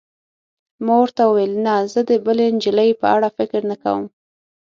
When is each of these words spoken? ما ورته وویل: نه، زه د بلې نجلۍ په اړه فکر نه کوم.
ما 0.85 0.93
ورته 1.01 1.21
وویل: 1.25 1.53
نه، 1.65 1.73
زه 1.91 1.99
د 2.09 2.11
بلې 2.25 2.47
نجلۍ 2.55 2.89
په 3.01 3.07
اړه 3.15 3.29
فکر 3.37 3.61
نه 3.71 3.75
کوم. 3.83 4.03